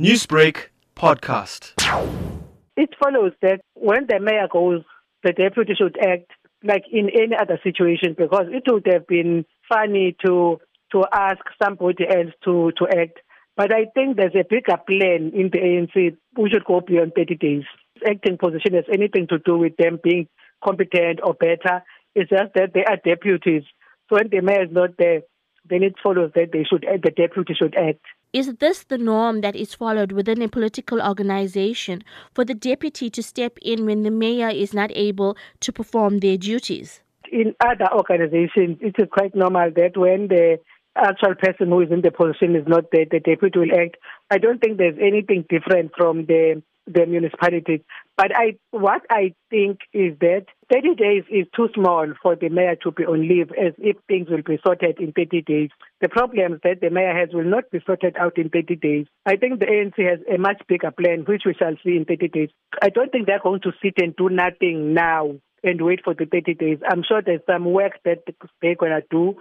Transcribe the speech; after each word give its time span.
Newsbreak 0.00 0.70
podcast. 0.96 1.72
It 2.76 2.90
follows 3.00 3.30
that 3.42 3.60
when 3.74 4.08
the 4.08 4.18
mayor 4.18 4.48
goes, 4.50 4.82
the 5.22 5.32
deputy 5.32 5.74
should 5.78 5.96
act 6.02 6.32
like 6.64 6.82
in 6.90 7.08
any 7.10 7.36
other 7.40 7.60
situation 7.62 8.16
because 8.18 8.46
it 8.48 8.64
would 8.66 8.88
have 8.90 9.06
been 9.06 9.44
funny 9.68 10.16
to 10.26 10.58
to 10.90 11.04
ask 11.12 11.38
somebody 11.62 12.08
else 12.08 12.32
to, 12.44 12.72
to 12.76 12.88
act. 12.88 13.20
But 13.56 13.72
I 13.72 13.84
think 13.94 14.16
there's 14.16 14.34
a 14.34 14.42
bigger 14.42 14.78
plan 14.84 15.30
in 15.32 15.50
the 15.52 15.60
ANC. 15.60 16.16
We 16.36 16.50
should 16.50 16.64
go 16.64 16.80
beyond 16.80 17.12
30 17.14 17.36
days. 17.36 17.62
Acting 18.04 18.36
position 18.36 18.74
has 18.74 18.84
anything 18.92 19.28
to 19.28 19.38
do 19.38 19.56
with 19.58 19.76
them 19.76 20.00
being 20.02 20.26
competent 20.64 21.20
or 21.22 21.34
better. 21.34 21.84
It's 22.16 22.30
just 22.30 22.52
that 22.54 22.74
they 22.74 22.84
are 22.84 22.96
deputies. 22.96 23.62
So 24.08 24.16
when 24.16 24.28
the 24.28 24.40
mayor 24.40 24.64
is 24.64 24.72
not 24.72 24.96
there, 24.98 25.22
then 25.70 25.84
it 25.84 25.94
follows 26.02 26.32
that 26.34 26.50
they 26.52 26.64
should 26.64 26.82
the 26.82 27.10
deputy 27.10 27.54
should 27.54 27.76
act. 27.76 28.02
Is 28.34 28.52
this 28.54 28.82
the 28.82 28.98
norm 28.98 29.42
that 29.42 29.54
is 29.54 29.76
followed 29.76 30.10
within 30.10 30.42
a 30.42 30.48
political 30.48 31.00
organization 31.00 32.02
for 32.34 32.44
the 32.44 32.52
deputy 32.52 33.08
to 33.10 33.22
step 33.22 33.56
in 33.62 33.86
when 33.86 34.02
the 34.02 34.10
mayor 34.10 34.48
is 34.48 34.74
not 34.74 34.90
able 34.96 35.36
to 35.60 35.72
perform 35.72 36.18
their 36.18 36.36
duties? 36.36 37.00
In 37.30 37.54
other 37.60 37.86
organizations, 37.92 38.78
it 38.80 38.96
is 38.98 39.06
quite 39.12 39.36
normal 39.36 39.70
that 39.76 39.96
when 39.96 40.26
the 40.26 40.58
actual 40.96 41.36
person 41.36 41.68
who 41.68 41.82
is 41.82 41.92
in 41.92 42.00
the 42.00 42.10
position 42.10 42.56
is 42.56 42.66
not 42.66 42.86
there, 42.90 43.06
the 43.08 43.20
deputy 43.20 43.56
will 43.56 43.80
act. 43.80 43.98
I 44.32 44.38
don't 44.38 44.60
think 44.60 44.78
there's 44.78 44.98
anything 45.00 45.44
different 45.48 45.92
from 45.96 46.26
the 46.26 46.60
the 46.86 47.06
municipalities. 47.06 47.80
But 48.16 48.32
I, 48.36 48.58
what 48.70 49.02
I 49.10 49.34
think 49.48 49.78
is 49.92 50.18
that 50.18 50.46
30 50.74 50.96
days 50.96 51.22
is 51.30 51.46
too 51.54 51.68
small 51.72 52.04
for 52.20 52.34
the 52.34 52.48
mayor 52.48 52.74
to 52.82 52.90
be 52.90 53.04
on 53.04 53.28
leave 53.28 53.52
as 53.52 53.74
if 53.78 53.96
things 54.08 54.28
will 54.28 54.42
be 54.42 54.58
sorted 54.66 54.98
in 54.98 55.12
30 55.12 55.42
days. 55.42 55.70
The 56.00 56.08
problems 56.08 56.58
that 56.64 56.80
the 56.80 56.90
mayor 56.90 57.16
has 57.16 57.28
will 57.32 57.44
not 57.44 57.70
be 57.70 57.78
sorted 57.86 58.16
out 58.18 58.36
in 58.38 58.48
30 58.48 58.74
days. 58.76 59.06
I 59.24 59.36
think 59.36 59.60
the 59.60 59.66
ANC 59.66 59.94
has 60.04 60.18
a 60.28 60.36
much 60.36 60.60
bigger 60.66 60.90
plan, 60.90 61.20
which 61.28 61.42
we 61.46 61.54
shall 61.54 61.76
see 61.84 61.96
in 61.96 62.04
30 62.06 62.26
days. 62.26 62.48
I 62.82 62.88
don't 62.88 63.12
think 63.12 63.28
they're 63.28 63.38
going 63.38 63.60
to 63.60 63.72
sit 63.80 63.94
and 63.98 64.16
do 64.16 64.28
nothing 64.28 64.94
now 64.94 65.36
and 65.62 65.80
wait 65.80 66.00
for 66.02 66.12
the 66.12 66.26
30 66.26 66.54
days. 66.54 66.78
I'm 66.90 67.04
sure 67.06 67.22
there's 67.22 67.46
some 67.48 67.66
work 67.66 67.92
that 68.04 68.24
they're 68.60 68.74
going 68.74 69.00
to 69.00 69.06
do 69.08 69.36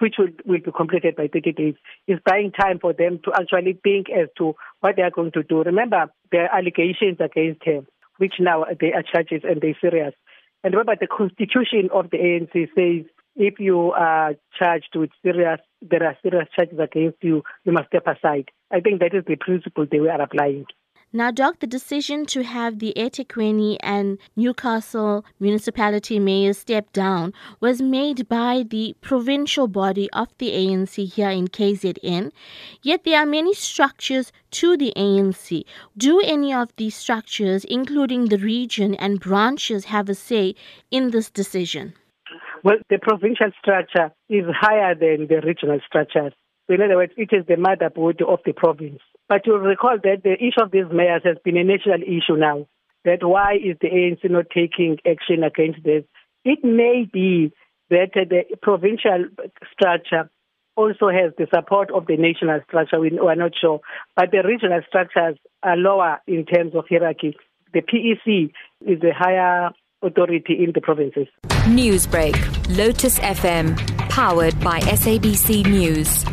which 0.00 0.16
will, 0.18 0.28
will 0.44 0.60
be 0.60 0.72
completed 0.74 1.16
by 1.16 1.28
30 1.32 1.52
days, 1.52 1.74
is 2.06 2.18
buying 2.26 2.52
time 2.52 2.78
for 2.78 2.92
them 2.92 3.20
to 3.24 3.32
actually 3.34 3.78
think 3.82 4.08
as 4.10 4.28
to 4.36 4.54
what 4.80 4.96
they 4.96 5.02
are 5.02 5.10
going 5.10 5.32
to 5.32 5.42
do. 5.42 5.62
Remember, 5.62 6.06
there 6.30 6.44
are 6.44 6.58
allegations 6.58 7.18
against 7.20 7.62
him, 7.64 7.86
which 8.18 8.34
now 8.38 8.64
they 8.80 8.92
are 8.92 9.02
charges 9.02 9.42
and 9.44 9.60
they're 9.60 9.76
serious. 9.80 10.14
And 10.64 10.74
remember, 10.74 10.96
the 11.00 11.06
constitution 11.06 11.88
of 11.92 12.10
the 12.10 12.18
ANC 12.18 12.68
says 12.74 13.06
if 13.36 13.60
you 13.60 13.92
are 13.92 14.34
charged 14.58 14.96
with 14.96 15.10
serious, 15.22 15.60
there 15.80 16.02
are 16.02 16.16
serious 16.22 16.48
charges 16.54 16.78
against 16.78 17.18
you, 17.22 17.44
you 17.64 17.72
must 17.72 17.86
step 17.86 18.06
aside. 18.06 18.50
I 18.70 18.80
think 18.80 19.00
that 19.00 19.14
is 19.14 19.24
the 19.26 19.36
principle 19.36 19.86
they 19.90 20.00
were 20.00 20.10
applying. 20.10 20.66
Now, 21.10 21.30
Doc, 21.30 21.60
the 21.60 21.66
decision 21.66 22.26
to 22.26 22.42
have 22.42 22.80
the 22.80 22.92
eThekwini 22.94 23.78
and 23.80 24.18
Newcastle 24.36 25.24
municipality 25.40 26.18
mayors 26.18 26.58
step 26.58 26.92
down 26.92 27.32
was 27.60 27.80
made 27.80 28.28
by 28.28 28.62
the 28.68 28.94
provincial 29.00 29.68
body 29.68 30.10
of 30.12 30.28
the 30.36 30.50
ANC 30.50 31.10
here 31.10 31.30
in 31.30 31.48
KZN. 31.48 32.30
Yet 32.82 33.04
there 33.04 33.20
are 33.20 33.26
many 33.26 33.54
structures 33.54 34.32
to 34.50 34.76
the 34.76 34.92
ANC. 34.98 35.64
Do 35.96 36.20
any 36.20 36.52
of 36.52 36.68
these 36.76 36.94
structures, 36.94 37.64
including 37.64 38.26
the 38.26 38.36
region 38.36 38.94
and 38.96 39.18
branches, 39.18 39.86
have 39.86 40.10
a 40.10 40.14
say 40.14 40.56
in 40.90 41.10
this 41.10 41.30
decision? 41.30 41.94
Well, 42.62 42.76
the 42.90 42.98
provincial 42.98 43.50
structure 43.58 44.12
is 44.28 44.44
higher 44.60 44.94
than 44.94 45.26
the 45.26 45.40
regional 45.42 45.80
structures. 45.86 46.34
In 46.68 46.82
other 46.82 46.96
words, 46.96 47.12
it 47.16 47.30
is 47.32 47.46
the 47.46 47.54
motherboard 47.54 48.20
of 48.22 48.40
the 48.44 48.52
province. 48.52 49.00
But 49.28 49.46
you'll 49.46 49.58
recall 49.58 49.96
that 50.02 50.22
the 50.22 50.34
issue 50.34 50.62
of 50.62 50.70
these 50.70 50.84
mayors 50.92 51.22
has 51.24 51.36
been 51.44 51.56
a 51.56 51.64
national 51.64 52.02
issue 52.02 52.36
now. 52.36 52.66
That 53.04 53.22
why 53.22 53.54
is 53.54 53.76
the 53.80 53.88
ANC 53.88 54.30
not 54.30 54.46
taking 54.52 54.98
action 55.06 55.44
against 55.44 55.82
this? 55.82 56.04
It 56.44 56.58
may 56.62 57.08
be 57.10 57.52
that 57.90 58.10
the 58.14 58.56
provincial 58.60 59.26
structure 59.72 60.30
also 60.76 61.08
has 61.08 61.32
the 61.38 61.46
support 61.52 61.90
of 61.90 62.06
the 62.06 62.16
national 62.16 62.60
structure. 62.66 63.00
We 63.00 63.18
are 63.18 63.34
not 63.34 63.52
sure. 63.58 63.80
But 64.14 64.30
the 64.30 64.42
regional 64.44 64.80
structures 64.86 65.36
are 65.62 65.76
lower 65.76 66.20
in 66.26 66.44
terms 66.44 66.74
of 66.74 66.84
hierarchy. 66.88 67.36
The 67.72 67.80
PEC 67.80 68.52
is 68.86 69.00
the 69.00 69.12
higher 69.16 69.70
authority 70.02 70.62
in 70.62 70.72
the 70.74 70.80
provinces. 70.80 71.26
Newsbreak, 71.66 72.36
Lotus 72.76 73.18
FM, 73.18 73.76
powered 74.08 74.58
by 74.60 74.80
SABC 74.80 75.66
News. 75.66 76.24